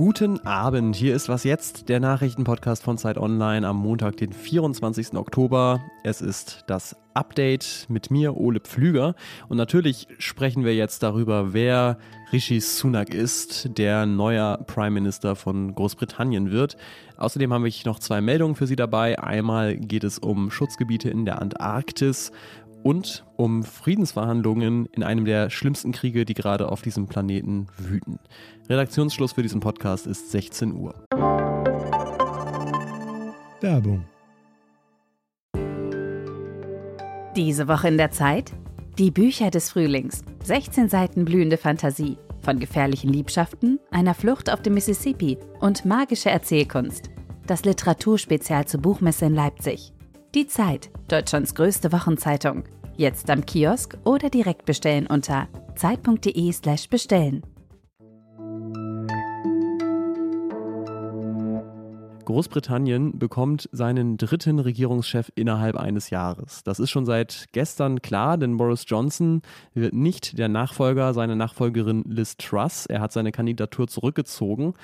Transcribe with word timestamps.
Guten 0.00 0.40
Abend, 0.46 0.96
hier 0.96 1.14
ist 1.14 1.28
was 1.28 1.44
jetzt, 1.44 1.90
der 1.90 2.00
Nachrichtenpodcast 2.00 2.82
von 2.82 2.96
Zeit 2.96 3.18
Online 3.18 3.68
am 3.68 3.76
Montag, 3.76 4.16
den 4.16 4.32
24. 4.32 5.12
Oktober. 5.12 5.82
Es 6.04 6.22
ist 6.22 6.64
das 6.68 6.96
Update 7.12 7.84
mit 7.90 8.10
mir, 8.10 8.38
Ole 8.38 8.60
Pflüger. 8.60 9.14
Und 9.50 9.58
natürlich 9.58 10.08
sprechen 10.16 10.64
wir 10.64 10.74
jetzt 10.74 11.02
darüber, 11.02 11.52
wer 11.52 11.98
Rishi 12.32 12.60
Sunak 12.60 13.12
ist, 13.12 13.76
der 13.76 14.06
neuer 14.06 14.64
Prime 14.66 14.92
Minister 14.92 15.36
von 15.36 15.74
Großbritannien 15.74 16.50
wird. 16.50 16.78
Außerdem 17.18 17.52
habe 17.52 17.68
ich 17.68 17.84
noch 17.84 17.98
zwei 17.98 18.22
Meldungen 18.22 18.54
für 18.54 18.66
Sie 18.66 18.76
dabei. 18.76 19.18
Einmal 19.18 19.76
geht 19.76 20.04
es 20.04 20.18
um 20.18 20.50
Schutzgebiete 20.50 21.10
in 21.10 21.26
der 21.26 21.42
Antarktis 21.42 22.32
und 22.82 23.24
um 23.36 23.62
Friedensverhandlungen 23.62 24.86
in 24.86 25.02
einem 25.02 25.24
der 25.24 25.50
schlimmsten 25.50 25.92
Kriege, 25.92 26.24
die 26.24 26.34
gerade 26.34 26.70
auf 26.70 26.82
diesem 26.82 27.06
Planeten 27.06 27.66
wüten. 27.78 28.18
Redaktionsschluss 28.68 29.32
für 29.32 29.42
diesen 29.42 29.60
Podcast 29.60 30.06
ist 30.06 30.30
16 30.30 30.74
Uhr. 30.74 30.94
Werbung. 33.60 34.04
Diese 37.36 37.68
Woche 37.68 37.88
in 37.88 37.98
der 37.98 38.10
Zeit? 38.10 38.52
Die 38.98 39.10
Bücher 39.10 39.50
des 39.50 39.70
Frühlings. 39.70 40.22
16 40.44 40.88
Seiten 40.88 41.24
blühende 41.24 41.56
Fantasie. 41.56 42.18
Von 42.42 42.58
gefährlichen 42.58 43.12
Liebschaften, 43.12 43.78
einer 43.90 44.14
Flucht 44.14 44.50
auf 44.50 44.62
dem 44.62 44.74
Mississippi 44.74 45.38
und 45.60 45.84
magische 45.84 46.30
Erzählkunst. 46.30 47.10
Das 47.46 47.64
Literaturspezial 47.64 48.66
zur 48.66 48.80
Buchmesse 48.80 49.26
in 49.26 49.34
Leipzig. 49.34 49.92
Die 50.32 50.46
Zeit, 50.46 50.90
Deutschlands 51.08 51.56
größte 51.56 51.90
Wochenzeitung. 51.90 52.62
Jetzt 52.96 53.28
am 53.30 53.44
Kiosk 53.44 53.98
oder 54.04 54.30
direkt 54.30 54.64
bestellen 54.64 55.08
unter 55.08 55.48
zeit.de/slash 55.74 56.88
bestellen. 56.88 57.42
Großbritannien 62.26 63.18
bekommt 63.18 63.68
seinen 63.72 64.18
dritten 64.18 64.60
Regierungschef 64.60 65.32
innerhalb 65.34 65.74
eines 65.74 66.10
Jahres. 66.10 66.62
Das 66.62 66.78
ist 66.78 66.90
schon 66.90 67.06
seit 67.06 67.46
gestern 67.50 68.00
klar, 68.00 68.38
denn 68.38 68.56
Boris 68.56 68.84
Johnson 68.86 69.42
wird 69.74 69.94
nicht 69.94 70.38
der 70.38 70.48
Nachfolger 70.48 71.12
seiner 71.12 71.34
Nachfolgerin 71.34 72.04
Liz 72.06 72.36
Truss. 72.36 72.86
Er 72.86 73.00
hat 73.00 73.10
seine 73.10 73.32
Kandidatur 73.32 73.88
zurückgezogen. 73.88 74.74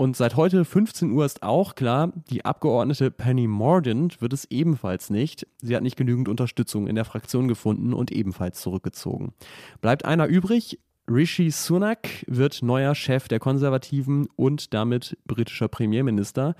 Und 0.00 0.16
seit 0.16 0.34
heute 0.34 0.64
15 0.64 1.10
Uhr 1.10 1.26
ist 1.26 1.42
auch 1.42 1.74
klar, 1.74 2.10
die 2.30 2.46
Abgeordnete 2.46 3.10
Penny 3.10 3.46
Mordaunt 3.46 4.22
wird 4.22 4.32
es 4.32 4.46
ebenfalls 4.46 5.10
nicht. 5.10 5.46
Sie 5.60 5.76
hat 5.76 5.82
nicht 5.82 5.98
genügend 5.98 6.26
Unterstützung 6.26 6.86
in 6.86 6.94
der 6.94 7.04
Fraktion 7.04 7.48
gefunden 7.48 7.92
und 7.92 8.10
ebenfalls 8.10 8.62
zurückgezogen. 8.62 9.34
Bleibt 9.82 10.06
einer 10.06 10.26
übrig, 10.26 10.78
Rishi 11.06 11.50
Sunak 11.50 12.08
wird 12.26 12.62
neuer 12.62 12.94
Chef 12.94 13.28
der 13.28 13.40
Konservativen 13.40 14.26
und 14.36 14.72
damit 14.72 15.18
britischer 15.26 15.68
Premierminister. 15.68 16.54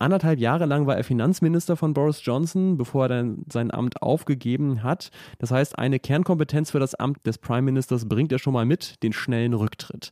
Anderthalb 0.00 0.38
Jahre 0.38 0.64
lang 0.64 0.86
war 0.86 0.96
er 0.96 1.04
Finanzminister 1.04 1.76
von 1.76 1.92
Boris 1.92 2.24
Johnson, 2.24 2.78
bevor 2.78 3.04
er 3.04 3.08
dann 3.08 3.44
sein 3.52 3.70
Amt 3.70 4.00
aufgegeben 4.00 4.82
hat. 4.82 5.10
Das 5.38 5.50
heißt, 5.50 5.78
eine 5.78 5.98
Kernkompetenz 5.98 6.70
für 6.70 6.80
das 6.80 6.94
Amt 6.94 7.26
des 7.26 7.36
Prime 7.36 7.60
Ministers 7.60 8.08
bringt 8.08 8.32
er 8.32 8.38
schon 8.38 8.54
mal 8.54 8.64
mit, 8.64 9.02
den 9.02 9.12
schnellen 9.12 9.52
Rücktritt. 9.52 10.10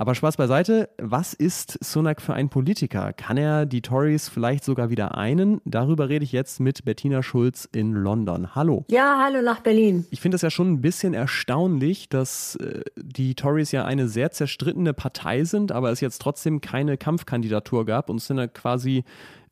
Aber 0.00 0.14
Spaß 0.14 0.38
beiseite, 0.38 0.88
was 0.96 1.34
ist 1.34 1.76
Sunak 1.84 2.22
für 2.22 2.32
ein 2.32 2.48
Politiker? 2.48 3.12
Kann 3.12 3.36
er 3.36 3.66
die 3.66 3.82
Tories 3.82 4.30
vielleicht 4.30 4.64
sogar 4.64 4.88
wieder 4.88 5.18
einen? 5.18 5.60
Darüber 5.66 6.08
rede 6.08 6.24
ich 6.24 6.32
jetzt 6.32 6.58
mit 6.58 6.86
Bettina 6.86 7.22
Schulz 7.22 7.68
in 7.70 7.92
London. 7.92 8.54
Hallo. 8.54 8.86
Ja, 8.88 9.20
hallo 9.22 9.42
nach 9.42 9.60
Berlin. 9.60 10.06
Ich 10.08 10.22
finde 10.22 10.36
es 10.36 10.40
ja 10.40 10.48
schon 10.48 10.72
ein 10.72 10.80
bisschen 10.80 11.12
erstaunlich, 11.12 12.08
dass 12.08 12.56
äh, 12.56 12.80
die 12.96 13.34
Tories 13.34 13.72
ja 13.72 13.84
eine 13.84 14.08
sehr 14.08 14.30
zerstrittene 14.30 14.94
Partei 14.94 15.44
sind, 15.44 15.70
aber 15.70 15.90
es 15.90 16.00
jetzt 16.00 16.22
trotzdem 16.22 16.62
keine 16.62 16.96
Kampfkandidatur 16.96 17.84
gab 17.84 18.08
und 18.08 18.20
ja 18.20 18.46
quasi 18.46 19.04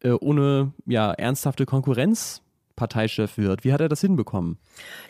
äh, 0.03 0.13
ohne 0.13 0.73
ja, 0.87 1.13
ernsthafte 1.13 1.67
Konkurrenz 1.67 2.41
Parteichef 2.79 3.37
wird. 3.37 3.65
Wie 3.65 3.73
hat 3.73 3.81
er 3.81 3.89
das 3.89 4.01
hinbekommen? 4.01 4.57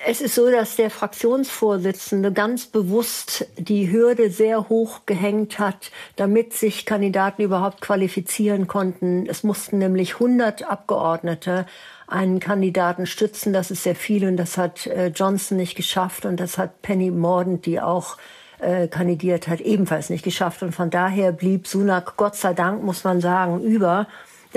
Es 0.07 0.21
ist 0.21 0.35
so, 0.35 0.51
dass 0.51 0.75
der 0.77 0.91
Fraktionsvorsitzende 0.91 2.33
ganz 2.33 2.67
bewusst 2.67 3.47
die 3.57 3.93
Hürde 3.93 4.31
sehr 4.31 4.69
hoch 4.69 5.03
gehängt 5.07 5.59
hat, 5.59 5.93
damit 6.17 6.55
sich 6.55 6.87
Kandidaten 6.87 7.43
überhaupt 7.43 7.81
qualifizieren 7.81 8.67
konnten. 8.67 9.27
Es 9.27 9.45
mussten 9.45 9.79
nämlich 9.79 10.15
100 10.15 10.69
Abgeordnete 10.69 11.67
einen 12.07 12.41
Kandidaten 12.41 13.07
stützen. 13.07 13.53
Das 13.53 13.71
ist 13.71 13.83
sehr 13.83 13.95
viel 13.95 14.27
und 14.27 14.39
das 14.39 14.57
hat 14.57 14.87
äh, 14.87 15.09
Johnson 15.09 15.59
nicht 15.59 15.77
geschafft 15.77 16.25
und 16.25 16.41
das 16.41 16.57
hat 16.57 16.81
Penny 16.83 17.11
Mordaunt, 17.11 17.67
die 17.67 17.81
auch 17.81 18.17
äh, 18.61 18.89
kandidiert 18.89 19.47
hat, 19.47 19.61
ebenfalls 19.61 20.11
nicht 20.11 20.25
geschafft. 20.25 20.63
Und 20.63 20.73
von 20.73 20.91
daher 20.91 21.33
blieb 21.33 21.67
Sunak, 21.67 22.17
Gott 22.17 22.35
sei 22.35 22.55
Dank, 22.55 22.83
muss 22.83 23.05
man 23.05 23.21
sagen, 23.21 23.61
über 23.61 24.07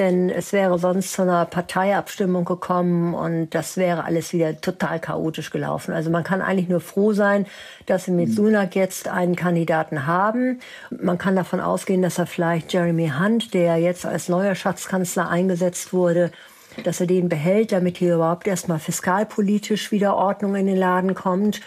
denn 0.02 0.32
es 0.32 0.52
wäre 0.52 0.80
sonst 0.80 1.14
zu 1.14 1.22
einer 1.22 1.46
Parteiabstimmung 1.46 2.44
gekommen 2.44 3.14
und 3.14 3.52
das 3.52 3.78
wäre 3.78 4.04
alles 4.04 4.34
wieder 4.34 4.60
total 4.60 5.00
chaotisch 5.00 5.52
gelaufen. 5.52 5.94
Also 5.94 6.10
man 6.10 6.24
kann 6.24 6.42
eigentlich 6.42 6.68
nur 6.68 6.82
froh 6.82 7.14
sein, 7.14 7.46
dass 7.86 8.06
sie 8.06 8.12
mit 8.12 8.30
mhm. 8.30 8.34
Sunak 8.34 8.76
jetzt 8.76 9.08
einen 9.08 9.36
Kandidaten 9.36 10.08
haben. 10.08 10.60
Man 10.90 11.20
kann 11.20 11.36
davon 11.36 11.60
ausgehen, 11.60 12.02
dass 12.02 12.18
er 12.18 12.26
vielleicht 12.26 12.74
Jeremy 12.74 13.12
Hunt, 13.20 13.54
der 13.54 13.78
jetzt 13.78 14.08
als 14.08 14.28
neuer 14.28 14.56
Schatzkanzler 14.56 15.30
eingesetzt 15.30 15.94
wurde, 15.94 16.32
dass 16.84 17.00
er 17.00 17.06
den 17.06 17.30
behält, 17.30 17.72
damit 17.72 17.98
hier 17.98 18.16
überhaupt 18.16 18.48
erstmal 18.48 18.80
fiskalpolitisch 18.80 19.92
wieder 19.92 20.16
Ordnung 20.16 20.56
in 20.56 20.66
den 20.66 20.78
Laden 20.78 21.14
kommt. 21.14 21.62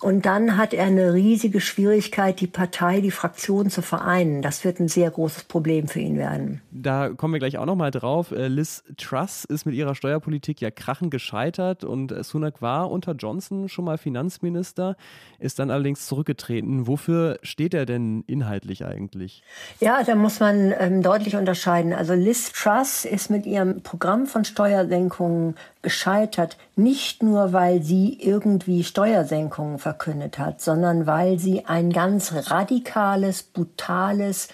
Und 0.00 0.26
dann 0.26 0.56
hat 0.56 0.74
er 0.74 0.84
eine 0.84 1.12
riesige 1.12 1.60
Schwierigkeit, 1.60 2.40
die 2.40 2.46
Partei, 2.46 3.00
die 3.00 3.10
Fraktion 3.10 3.68
zu 3.70 3.82
vereinen. 3.82 4.42
Das 4.42 4.64
wird 4.64 4.78
ein 4.80 4.88
sehr 4.88 5.10
großes 5.10 5.44
Problem 5.44 5.88
für 5.88 6.00
ihn 6.00 6.16
werden. 6.16 6.60
Da 6.70 7.08
kommen 7.08 7.34
wir 7.34 7.40
gleich 7.40 7.58
auch 7.58 7.66
nochmal 7.66 7.90
drauf. 7.90 8.30
Äh, 8.30 8.48
Liz 8.48 8.84
Truss 8.96 9.44
ist 9.44 9.66
mit 9.66 9.74
ihrer 9.74 9.94
Steuerpolitik 9.94 10.60
ja 10.60 10.70
krachend 10.70 11.10
gescheitert 11.10 11.84
und 11.84 12.14
Sunak 12.24 12.62
war 12.62 12.90
unter 12.90 13.12
Johnson 13.12 13.68
schon 13.68 13.84
mal 13.84 13.98
Finanzminister, 13.98 14.96
ist 15.38 15.58
dann 15.58 15.70
allerdings 15.70 16.06
zurückgetreten. 16.06 16.86
Wofür 16.86 17.38
steht 17.42 17.74
er 17.74 17.86
denn 17.86 18.22
inhaltlich 18.26 18.84
eigentlich? 18.84 19.42
Ja, 19.80 20.02
da 20.04 20.14
muss 20.14 20.40
man 20.40 20.72
ähm, 20.78 21.02
deutlich 21.02 21.34
unterscheiden. 21.36 21.92
Also 21.92 22.14
Liz 22.14 22.52
Truss 22.52 23.04
ist 23.04 23.30
mit 23.30 23.46
ihrem 23.46 23.82
Programm 23.82 24.26
von 24.26 24.44
Steuersenkungen 24.44 25.56
gescheitert, 25.88 26.58
nicht 26.76 27.22
nur 27.22 27.54
weil 27.54 27.82
sie 27.82 28.18
irgendwie 28.20 28.84
Steuersenkungen 28.84 29.78
verkündet 29.78 30.38
hat, 30.38 30.60
sondern 30.60 31.06
weil 31.06 31.38
sie 31.38 31.64
ein 31.64 31.90
ganz 31.94 32.50
radikales, 32.50 33.42
brutales, 33.42 34.48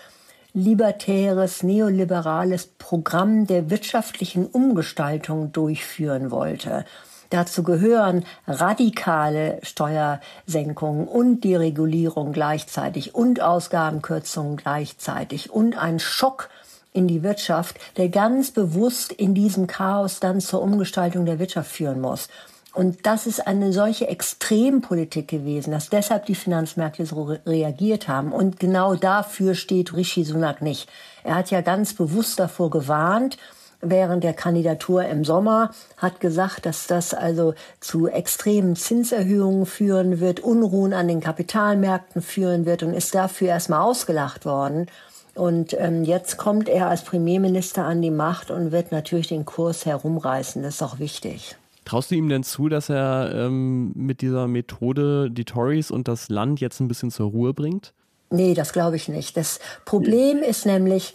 libertäres, 0.53 1.65
neoliberales 1.65 2.69
Programm 2.79 3.49
der 3.49 3.69
wirtschaftlichen 3.69 4.47
Umgestaltung 4.47 5.51
durchführen 5.51 6.31
wollte. 6.31 6.85
Dazu 7.31 7.65
gehören 7.65 8.25
radikale 8.47 9.59
Steuersenkungen 9.65 11.09
und 11.09 11.43
Deregulierung 11.43 12.31
gleichzeitig 12.31 13.17
und 13.17 13.41
Ausgabenkürzungen 13.41 14.57
gleichzeitig 14.57 15.51
und 15.51 15.77
ein 15.77 15.99
Schock 15.99 16.49
in 16.95 17.07
die 17.09 17.23
Wirtschaft, 17.23 17.77
der 17.99 18.09
ganz 18.09 18.53
bewusst 18.53 19.13
in 19.13 19.35
diesem 19.35 19.67
Chaos 19.67 20.21
dann 20.21 20.41
zur 20.41 20.63
Umgestaltung 20.63 21.27
der 21.27 21.39
Wirtschaft 21.39 21.71
führen 21.71 22.01
muss. 22.01 22.29
Und 22.73 23.07
das 23.07 23.27
ist 23.27 23.47
eine 23.47 23.73
solche 23.73 24.09
Extrempolitik 24.09 25.29
gewesen, 25.29 25.71
dass 25.71 25.91
deshalb 25.91 26.27
die 26.27 26.35
Finanzmärkte 26.35 27.05
so 27.07 27.23
re 27.25 27.41
reagiert 27.47 28.09
haben. 28.09 28.33
Und 28.33 28.59
genau 28.59 28.95
dafür 28.95 29.55
steht 29.55 29.95
Rishi 29.95 30.25
Sunak 30.25 30.63
nicht. 30.63 30.89
Er 31.23 31.37
hat 31.37 31.51
ja 31.51 31.61
ganz 31.61 31.95
bewusst 31.95 32.41
davor 32.41 32.71
gewarnt, 32.71 33.39
während 33.81 34.25
der 34.25 34.33
Kandidatur 34.33 35.05
im 35.05 35.25
Sommer, 35.25 35.71
hat 35.97 36.21
gesagt, 36.21 36.67
dass 36.67 36.87
das 36.87 37.15
also 37.15 37.55
zu 37.81 38.09
extremen 38.09 38.77
Zinserhöhungen 38.77 39.67
führen 39.67 40.21
wird, 40.21 40.41
Unruhen 40.41 40.95
an 40.95 41.07
den 41.07 41.21
Kapitalmärkten 41.21 42.23
führen 42.23 42.67
wird 42.67 42.83
und 42.83 42.95
ist 42.95 43.15
dafür 43.15 43.49
erstmal 43.49 43.83
ausgelacht 43.83 44.45
worden. 44.45 44.87
Und 45.35 45.75
ähm, 45.79 46.05
jetzt 46.05 46.37
kommt 46.37 46.69
er 46.69 46.89
als 46.89 47.03
Premierminister 47.03 47.85
an 47.85 48.03
die 48.03 48.11
Macht 48.11 48.51
und 48.51 48.73
wird 48.73 48.93
natürlich 48.93 49.29
den 49.29 49.45
Kurs 49.45 49.85
herumreißen. 49.85 50.63
Das 50.63 50.77
ist 50.77 50.83
auch 50.83 50.99
wichtig. 50.99 51.57
Traust 51.85 52.11
du 52.11 52.15
ihm 52.15 52.29
denn 52.29 52.45
zu, 52.45 52.69
dass 52.69 52.89
er 52.89 53.33
ähm, 53.35 53.93
mit 53.95 54.23
dieser 54.23 54.47
Methode 54.49 55.31
die 55.31 55.45
Tories 55.45 55.91
und 55.91 56.09
das 56.09 56.29
Land 56.29 56.61
jetzt 56.61 56.81
ein 56.81 56.89
bisschen 56.89 57.11
zur 57.11 57.31
Ruhe 57.31 57.53
bringt? 57.53 57.93
Nee, 58.31 58.55
das 58.55 58.73
glaube 58.73 58.97
ich 58.97 59.09
nicht. 59.09 59.37
Das 59.37 59.61
Problem 59.85 60.39
ist 60.39 60.67
nämlich, 60.67 61.13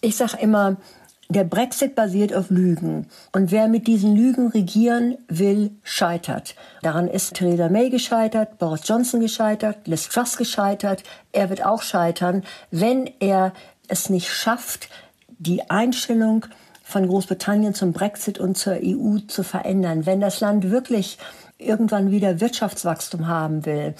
ich 0.00 0.16
sage 0.16 0.38
immer, 0.40 0.76
der 1.32 1.44
Brexit 1.44 1.94
basiert 1.94 2.34
auf 2.34 2.50
Lügen. 2.50 3.06
Und 3.32 3.50
wer 3.50 3.68
mit 3.68 3.86
diesen 3.86 4.16
Lügen 4.16 4.48
regieren 4.48 5.18
will, 5.28 5.70
scheitert. 5.82 6.54
Daran 6.82 7.08
ist 7.08 7.34
Theresa 7.34 7.68
May 7.68 7.90
gescheitert, 7.90 8.58
Boris 8.58 8.86
Johnson 8.86 9.20
gescheitert, 9.20 9.86
Liz 9.86 10.08
Truss 10.08 10.36
gescheitert. 10.36 11.02
Er 11.32 11.50
wird 11.50 11.64
auch 11.64 11.82
scheitern, 11.82 12.42
wenn 12.70 13.10
er 13.20 13.52
es 13.88 14.10
nicht 14.10 14.30
schafft, 14.30 14.88
die 15.28 15.70
Einstellung 15.70 16.46
von 16.82 17.08
Großbritannien 17.08 17.74
zum 17.74 17.92
Brexit 17.92 18.38
und 18.38 18.56
zur 18.56 18.74
EU 18.82 19.18
zu 19.26 19.42
verändern. 19.42 20.06
Wenn 20.06 20.20
das 20.20 20.40
Land 20.40 20.70
wirklich 20.70 21.18
irgendwann 21.58 22.10
wieder 22.10 22.40
Wirtschaftswachstum 22.40 23.28
haben 23.28 23.64
will, 23.64 23.94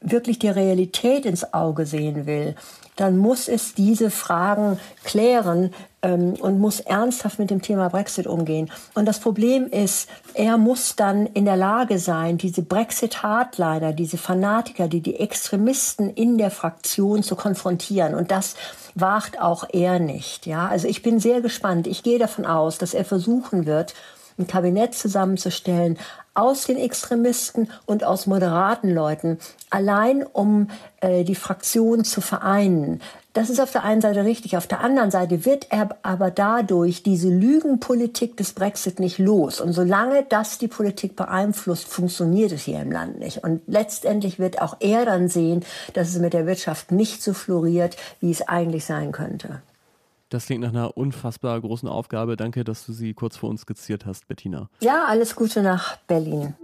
wirklich 0.00 0.38
die 0.38 0.48
Realität 0.48 1.26
ins 1.26 1.52
Auge 1.52 1.86
sehen 1.86 2.26
will, 2.26 2.54
dann 2.96 3.16
muss 3.16 3.48
es 3.48 3.74
diese 3.74 4.10
Fragen 4.10 4.78
klären 5.04 5.72
ähm, 6.02 6.34
und 6.34 6.58
muss 6.58 6.80
ernsthaft 6.80 7.38
mit 7.38 7.50
dem 7.50 7.62
Thema 7.62 7.88
Brexit 7.88 8.26
umgehen. 8.26 8.70
Und 8.94 9.06
das 9.06 9.20
Problem 9.20 9.66
ist, 9.66 10.08
er 10.34 10.58
muss 10.58 10.96
dann 10.96 11.26
in 11.26 11.46
der 11.46 11.56
Lage 11.56 11.98
sein, 11.98 12.36
diese 12.36 12.62
Brexit-Hardliner, 12.62 13.92
diese 13.92 14.18
Fanatiker, 14.18 14.88
die 14.88 15.00
die 15.00 15.18
Extremisten 15.18 16.10
in 16.10 16.36
der 16.36 16.50
Fraktion 16.50 17.22
zu 17.22 17.36
konfrontieren. 17.36 18.14
Und 18.14 18.30
das 18.30 18.54
wagt 18.94 19.40
auch 19.40 19.64
er 19.72 19.98
nicht. 19.98 20.46
Ja, 20.46 20.68
also 20.68 20.86
ich 20.86 21.02
bin 21.02 21.20
sehr 21.20 21.40
gespannt. 21.40 21.86
Ich 21.86 22.02
gehe 22.02 22.18
davon 22.18 22.44
aus, 22.44 22.76
dass 22.76 22.92
er 22.92 23.04
versuchen 23.04 23.64
wird, 23.64 23.94
ein 24.38 24.46
Kabinett 24.46 24.94
zusammenzustellen 24.94 25.98
aus 26.34 26.64
den 26.64 26.78
Extremisten 26.78 27.70
und 27.86 28.04
aus 28.04 28.26
moderaten 28.26 28.94
Leuten, 28.94 29.38
allein 29.68 30.22
um 30.22 30.68
äh, 31.00 31.24
die 31.24 31.34
Fraktion 31.34 32.04
zu 32.04 32.20
vereinen. 32.20 33.00
Das 33.32 33.48
ist 33.48 33.60
auf 33.60 33.70
der 33.70 33.84
einen 33.84 34.00
Seite 34.00 34.24
richtig. 34.24 34.56
Auf 34.56 34.66
der 34.66 34.80
anderen 34.80 35.12
Seite 35.12 35.44
wird 35.44 35.68
er 35.70 35.90
aber 36.02 36.32
dadurch 36.32 37.04
diese 37.04 37.28
Lügenpolitik 37.28 38.36
des 38.36 38.54
Brexit 38.54 38.98
nicht 38.98 39.18
los. 39.18 39.60
Und 39.60 39.72
solange 39.72 40.24
das 40.28 40.58
die 40.58 40.66
Politik 40.66 41.14
beeinflusst, 41.14 41.86
funktioniert 41.86 42.50
es 42.50 42.62
hier 42.62 42.80
im 42.80 42.90
Land 42.90 43.20
nicht. 43.20 43.44
Und 43.44 43.62
letztendlich 43.68 44.40
wird 44.40 44.60
auch 44.60 44.76
er 44.80 45.04
dann 45.04 45.28
sehen, 45.28 45.64
dass 45.94 46.08
es 46.08 46.18
mit 46.18 46.32
der 46.32 46.46
Wirtschaft 46.46 46.90
nicht 46.90 47.22
so 47.22 47.32
floriert, 47.32 47.96
wie 48.20 48.32
es 48.32 48.48
eigentlich 48.48 48.84
sein 48.84 49.12
könnte. 49.12 49.62
Das 50.30 50.46
klingt 50.46 50.62
nach 50.62 50.70
einer 50.70 50.96
unfassbar 50.96 51.60
großen 51.60 51.88
Aufgabe. 51.88 52.36
Danke, 52.36 52.62
dass 52.62 52.86
du 52.86 52.92
sie 52.92 53.14
kurz 53.14 53.36
vor 53.36 53.50
uns 53.50 53.62
skizziert 53.62 54.06
hast, 54.06 54.28
Bettina. 54.28 54.70
Ja, 54.80 55.04
alles 55.08 55.34
Gute 55.34 55.60
nach 55.60 55.96
Berlin. 56.06 56.54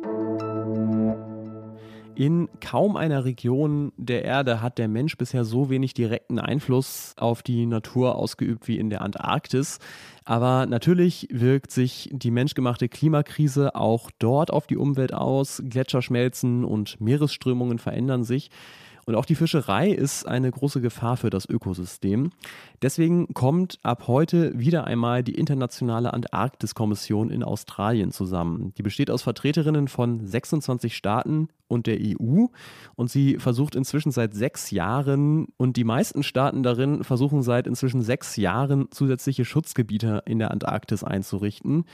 In 2.14 2.48
kaum 2.60 2.96
einer 2.96 3.24
Region 3.24 3.92
der 3.96 4.24
Erde 4.24 4.62
hat 4.62 4.78
der 4.78 4.86
Mensch 4.86 5.18
bisher 5.18 5.44
so 5.44 5.68
wenig 5.68 5.94
direkten 5.94 6.38
Einfluss 6.38 7.12
auf 7.18 7.42
die 7.42 7.66
Natur 7.66 8.14
ausgeübt 8.14 8.68
wie 8.68 8.78
in 8.78 8.88
der 8.88 9.02
Antarktis. 9.02 9.80
Aber 10.24 10.66
natürlich 10.66 11.26
wirkt 11.30 11.72
sich 11.72 12.08
die 12.12 12.30
menschgemachte 12.30 12.88
Klimakrise 12.88 13.74
auch 13.74 14.10
dort 14.20 14.52
auf 14.52 14.68
die 14.68 14.76
Umwelt 14.76 15.12
aus. 15.12 15.60
Gletscher 15.68 16.02
schmelzen 16.02 16.64
und 16.64 17.00
Meeresströmungen 17.00 17.78
verändern 17.78 18.22
sich. 18.22 18.50
Und 19.06 19.14
auch 19.14 19.24
die 19.24 19.36
Fischerei 19.36 19.88
ist 19.90 20.26
eine 20.26 20.50
große 20.50 20.80
Gefahr 20.80 21.16
für 21.16 21.30
das 21.30 21.48
Ökosystem. 21.48 22.32
Deswegen 22.82 23.32
kommt 23.34 23.78
ab 23.84 24.08
heute 24.08 24.58
wieder 24.58 24.84
einmal 24.84 25.22
die 25.22 25.36
Internationale 25.36 26.12
Antarktiskommission 26.12 27.30
in 27.30 27.44
Australien 27.44 28.10
zusammen. 28.10 28.74
Die 28.76 28.82
besteht 28.82 29.10
aus 29.12 29.22
Vertreterinnen 29.22 29.86
von 29.86 30.26
26 30.26 30.96
Staaten 30.96 31.48
und 31.68 31.86
der 31.86 31.98
EU 32.00 32.46
und 32.94 33.10
sie 33.10 33.38
versucht 33.38 33.74
inzwischen 33.74 34.12
seit 34.12 34.34
sechs 34.34 34.70
Jahren 34.70 35.48
und 35.56 35.76
die 35.76 35.84
meisten 35.84 36.22
Staaten 36.22 36.62
darin 36.62 37.04
versuchen 37.04 37.42
seit 37.42 37.66
inzwischen 37.66 38.02
sechs 38.02 38.36
Jahren 38.36 38.88
zusätzliche 38.90 39.44
Schutzgebiete 39.44 40.22
in 40.26 40.38
der 40.38 40.50
Antarktis 40.50 41.04
einzurichten. 41.04 41.84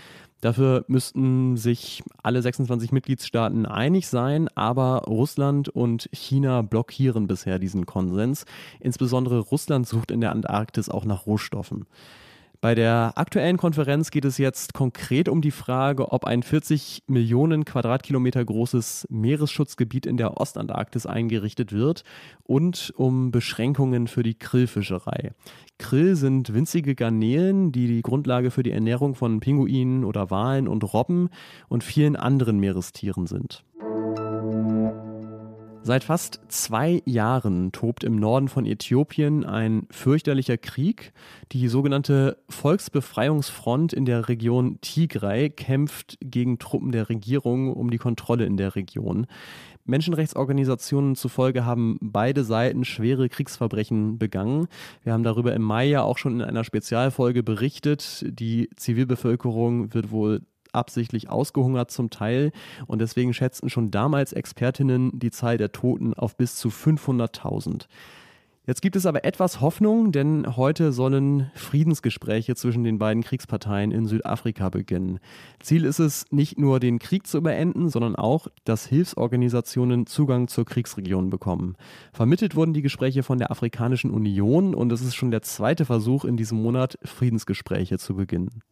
Dafür 0.40 0.84
müssten 0.88 1.56
sich 1.56 2.02
alle 2.22 2.42
26 2.42 2.90
Mitgliedstaaten 2.90 3.64
einig 3.64 4.08
sein, 4.08 4.48
aber 4.56 5.04
Russland 5.06 5.69
und 5.69 6.08
China 6.12 6.62
blockieren 6.62 7.28
bisher 7.28 7.60
diesen 7.60 7.86
Konsens. 7.86 8.44
Insbesondere 8.80 9.38
Russland 9.38 9.86
sucht 9.86 10.10
in 10.10 10.20
der 10.20 10.32
Antarktis 10.32 10.88
auch 10.88 11.04
nach 11.04 11.26
Rohstoffen. 11.26 11.86
Bei 12.62 12.76
der 12.76 13.14
aktuellen 13.17 13.56
Konferenz 13.56 14.12
geht 14.12 14.25
es 14.25 14.38
jetzt 14.38 14.73
konkret 14.73 15.29
um 15.29 15.41
die 15.41 15.50
Frage, 15.50 16.12
ob 16.12 16.25
ein 16.25 16.44
40 16.44 17.03
Millionen 17.09 17.64
Quadratkilometer 17.64 18.44
großes 18.44 19.09
Meeresschutzgebiet 19.11 20.06
in 20.06 20.17
der 20.17 20.41
Ostantarktis 20.41 21.05
eingerichtet 21.05 21.73
wird 21.73 22.05
und 22.44 22.94
um 22.97 23.32
Beschränkungen 23.32 24.06
für 24.06 24.23
die 24.23 24.38
Krillfischerei. 24.38 25.32
Krill 25.79 26.14
sind 26.14 26.55
winzige 26.55 26.94
Garnelen, 26.94 27.73
die 27.73 27.88
die 27.88 28.03
Grundlage 28.03 28.53
für 28.53 28.62
die 28.62 28.70
Ernährung 28.70 29.17
von 29.17 29.41
Pinguinen 29.41 30.05
oder 30.05 30.31
Walen 30.31 30.69
und 30.69 30.85
Robben 30.94 31.31
und 31.69 31.82
vielen 31.82 32.14
anderen 32.14 32.61
Meerestieren 32.61 33.26
sind. 33.26 33.64
Seit 35.84 36.05
fast 36.05 36.40
zwei 36.46 37.02
Jahren 37.06 37.73
tobt 37.73 38.05
im 38.05 38.14
Norden 38.14 38.46
von 38.46 38.67
Äthiopien 38.67 39.44
ein 39.44 39.88
fürchterlicher 39.90 40.56
Krieg. 40.56 41.12
Die 41.50 41.67
sogenannte 41.67 42.38
Volksbefreiungsfront 42.49 43.93
in 43.93 44.05
der 44.05 44.29
Region 44.29 44.79
Tigray 44.81 45.50
kämpft 45.50 46.19
gegen 46.20 46.61
Truppen 46.61 46.93
der 46.93 47.08
Regierung 47.08 47.73
um 47.73 47.90
die 47.90 47.99
Kontrolle 47.99 48.44
in 48.44 48.56
der 48.56 48.76
Region. 48.76 49.26
Menschenrechtsorganisationen 49.84 51.17
zufolge 51.17 51.64
haben 51.64 51.99
beide 52.00 52.44
Seiten 52.44 52.85
schwere 52.85 53.28
Kriegsverbrechen 53.28 54.19
begangen. 54.19 54.69
Wir 55.02 55.12
haben 55.12 55.25
darüber 55.25 55.52
im 55.52 55.62
Mai 55.62 55.87
ja 55.87 56.02
auch 56.02 56.19
schon 56.19 56.35
in 56.35 56.43
einer 56.43 56.62
Spezialfolge 56.62 57.43
berichtet. 57.43 58.25
Die 58.28 58.70
Zivilbevölkerung 58.76 59.93
wird 59.93 60.12
wohl 60.12 60.43
absichtlich 60.72 61.28
ausgehungert 61.28 61.90
zum 61.90 62.10
Teil 62.10 62.52
und 62.86 63.00
deswegen 63.00 63.34
schätzten 63.34 63.70
schon 63.70 63.90
damals 63.90 64.32
Expertinnen 64.32 65.19
die 65.19 65.30
Zahl 65.30 65.58
der 65.58 65.72
Toten 65.72 66.14
auf 66.14 66.36
bis 66.36 66.56
zu 66.56 66.69
500.000. 66.69 67.86
Jetzt 68.64 68.80
gibt 68.80 68.94
es 68.94 69.06
aber 69.06 69.24
etwas 69.24 69.60
Hoffnung, 69.60 70.12
denn 70.12 70.56
heute 70.56 70.92
sollen 70.92 71.50
Friedensgespräche 71.56 72.54
zwischen 72.54 72.84
den 72.84 72.96
beiden 72.96 73.24
Kriegsparteien 73.24 73.90
in 73.90 74.06
Südafrika 74.06 74.69
beginnen. 74.69 75.19
Ziel 75.58 75.84
ist 75.84 75.98
es, 75.98 76.26
nicht 76.30 76.60
nur 76.60 76.78
den 76.78 77.00
Krieg 77.00 77.26
zu 77.26 77.42
beenden, 77.42 77.88
sondern 77.88 78.14
auch, 78.14 78.46
dass 78.62 78.86
Hilfsorganisationen 78.86 80.06
Zugang 80.06 80.46
zur 80.46 80.64
Kriegsregion 80.64 81.28
bekommen. 81.28 81.75
Vermittelt 82.12 82.54
wurden 82.54 82.72
die 82.72 82.82
Gespräche 82.82 83.25
von 83.25 83.38
der 83.38 83.50
Afrikanischen 83.50 84.12
Union 84.12 84.76
und 84.76 84.92
es 84.92 85.02
ist 85.02 85.16
schon 85.16 85.32
der 85.32 85.42
zweite 85.42 85.84
Versuch 85.84 86.25
in 86.25 86.36
diesem 86.36 86.62
Monat, 86.62 87.00
Friedensgespräche 87.02 87.98
zu 87.98 88.14
beginnen. 88.14 88.62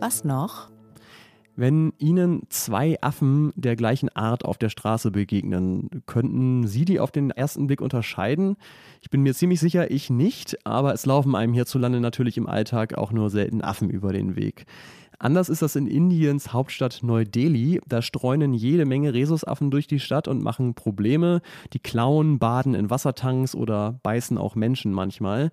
Was 0.00 0.24
noch? 0.24 0.70
Wenn 1.56 1.92
Ihnen 1.98 2.44
zwei 2.48 2.96
Affen 3.02 3.52
der 3.54 3.76
gleichen 3.76 4.08
Art 4.08 4.46
auf 4.46 4.56
der 4.56 4.70
Straße 4.70 5.10
begegnen, 5.10 5.90
könnten 6.06 6.66
Sie 6.66 6.86
die 6.86 7.00
auf 7.00 7.10
den 7.10 7.30
ersten 7.30 7.66
Blick 7.66 7.82
unterscheiden? 7.82 8.56
Ich 9.02 9.10
bin 9.10 9.20
mir 9.20 9.34
ziemlich 9.34 9.60
sicher, 9.60 9.90
ich 9.90 10.08
nicht, 10.08 10.64
aber 10.64 10.94
es 10.94 11.04
laufen 11.04 11.34
einem 11.34 11.52
hierzulande 11.52 12.00
natürlich 12.00 12.38
im 12.38 12.48
Alltag 12.48 12.96
auch 12.96 13.12
nur 13.12 13.28
selten 13.28 13.60
Affen 13.60 13.90
über 13.90 14.14
den 14.14 14.36
Weg. 14.36 14.64
Anders 15.18 15.50
ist 15.50 15.60
das 15.60 15.76
in 15.76 15.86
Indiens 15.86 16.54
Hauptstadt 16.54 17.00
Neu-Delhi. 17.02 17.82
Da 17.86 18.00
streunen 18.00 18.54
jede 18.54 18.86
Menge 18.86 19.12
Rhesusaffen 19.12 19.70
durch 19.70 19.86
die 19.86 20.00
Stadt 20.00 20.28
und 20.28 20.42
machen 20.42 20.72
Probleme. 20.72 21.42
Die 21.74 21.78
klauen, 21.78 22.38
baden 22.38 22.74
in 22.74 22.88
Wassertanks 22.88 23.54
oder 23.54 24.00
beißen 24.02 24.38
auch 24.38 24.54
Menschen 24.54 24.92
manchmal. 24.94 25.50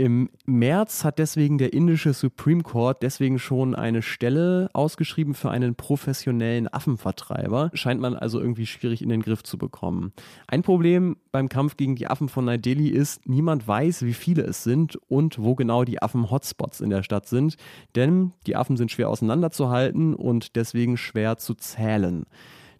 Im 0.00 0.30
März 0.46 1.04
hat 1.04 1.18
deswegen 1.18 1.58
der 1.58 1.74
indische 1.74 2.14
Supreme 2.14 2.62
Court 2.62 3.02
deswegen 3.02 3.38
schon 3.38 3.74
eine 3.74 4.00
Stelle 4.00 4.70
ausgeschrieben 4.72 5.34
für 5.34 5.50
einen 5.50 5.74
professionellen 5.74 6.72
Affenvertreiber. 6.72 7.70
Scheint 7.74 8.00
man 8.00 8.14
also 8.16 8.40
irgendwie 8.40 8.64
schwierig 8.64 9.02
in 9.02 9.10
den 9.10 9.20
Griff 9.20 9.42
zu 9.42 9.58
bekommen. 9.58 10.14
Ein 10.46 10.62
Problem 10.62 11.18
beim 11.32 11.50
Kampf 11.50 11.76
gegen 11.76 11.96
die 11.96 12.06
Affen 12.06 12.30
von 12.30 12.46
Neu-Delhi 12.46 12.88
ist, 12.88 13.28
niemand 13.28 13.68
weiß, 13.68 14.06
wie 14.06 14.14
viele 14.14 14.44
es 14.44 14.64
sind 14.64 14.96
und 15.08 15.38
wo 15.38 15.54
genau 15.54 15.84
die 15.84 16.00
Affen-Hotspots 16.00 16.80
in 16.80 16.88
der 16.88 17.02
Stadt 17.02 17.26
sind. 17.26 17.58
Denn 17.94 18.32
die 18.46 18.56
Affen 18.56 18.78
sind 18.78 18.90
schwer 18.90 19.10
auseinanderzuhalten 19.10 20.14
und 20.14 20.56
deswegen 20.56 20.96
schwer 20.96 21.36
zu 21.36 21.52
zählen. 21.52 22.24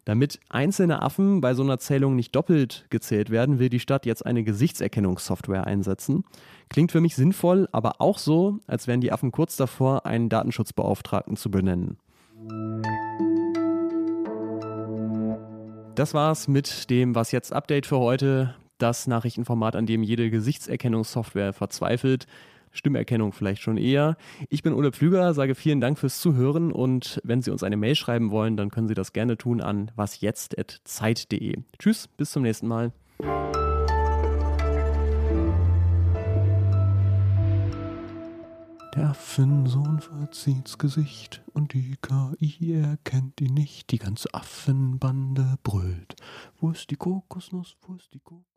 Damit 0.04 0.40
einzelne 0.49 1.02
Affen 1.02 1.40
bei 1.40 1.54
so 1.54 1.62
einer 1.62 1.78
Zählung 1.78 2.16
nicht 2.16 2.35
doppelt 2.35 2.87
gezählt 2.90 3.30
werden, 3.30 3.59
will 3.59 3.69
die 3.69 3.80
Stadt 3.80 4.07
jetzt 4.07 4.25
eine 4.25 4.42
Gesichtserkennungssoftware 4.42 5.66
einsetzen. 5.66 6.25
Klingt 6.71 6.90
für 6.90 7.00
mich 7.00 7.16
sinnvoll, 7.16 7.69
aber 7.73 8.00
auch 8.00 8.19
so, 8.19 8.59
als 8.66 8.87
wären 8.87 9.00
die 9.00 9.12
Affen 9.12 9.30
kurz 9.30 9.57
davor, 9.57 10.07
einen 10.07 10.28
Datenschutzbeauftragten 10.28 11.37
zu 11.37 11.50
benennen. 11.50 11.99
Das 15.95 16.14
war's 16.14 16.49
mit 16.49 16.88
dem 16.88 17.14
Was 17.14 17.30
jetzt 17.30 17.52
Update 17.52 17.85
für 17.85 17.99
heute. 17.99 18.54
Das 18.78 19.07
Nachrichtenformat, 19.07 19.76
an 19.76 19.85
dem 19.85 20.02
jede 20.02 20.30
Gesichtserkennungssoftware 20.30 21.52
verzweifelt. 21.52 22.26
Stimmerkennung 22.73 23.33
vielleicht 23.33 23.62
schon 23.62 23.77
eher. 23.77 24.17
Ich 24.49 24.62
bin 24.62 24.73
Ole 24.73 24.93
Pflüger, 24.93 25.35
sage 25.35 25.55
vielen 25.55 25.81
Dank 25.81 25.99
fürs 25.99 26.21
Zuhören 26.21 26.73
und 26.73 27.21
wenn 27.25 27.43
Sie 27.43 27.50
uns 27.50 27.62
eine 27.62 27.77
Mail 27.77 27.95
schreiben 27.95 28.31
wollen, 28.31 28.57
dann 28.57 28.71
können 28.71 28.89
Sie 28.89 28.95
das 28.95 29.12
gerne 29.12 29.37
tun 29.37 29.61
an 29.61 29.91
wasjetzt.zeit.de. 29.97 31.59
Tschüss, 31.79 32.09
bis 32.09 32.33
zum 32.33 32.43
nächsten 32.43 32.69
Mal. 32.69 32.93
Der 38.97 39.11
Affensohn 39.11 40.00
verzieht's 40.00 40.77
Gesicht 40.77 41.43
und 41.53 41.75
die 41.75 41.97
KI 42.03 42.73
erkennt 42.75 43.41
ihn 43.41 43.55
nicht. 43.55 43.93
Die 43.93 43.99
ganze 43.99 44.35
Affenbande 44.35 45.59
brüllt. 45.62 46.17
Wo 46.59 46.71
ist 46.71 46.91
die 46.91 46.97
Kokosnuss? 46.97 47.77
Wo 47.83 47.95
ist 47.95 48.12
die 48.12 48.19
Kokosnuss? 48.19 48.50